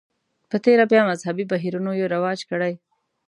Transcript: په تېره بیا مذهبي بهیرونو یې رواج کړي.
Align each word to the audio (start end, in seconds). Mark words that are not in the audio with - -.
په 0.49 0.57
تېره 0.65 0.85
بیا 0.91 1.01
مذهبي 1.09 1.45
بهیرونو 1.51 1.91
یې 1.99 2.05
رواج 2.13 2.39
کړي. 2.49 2.73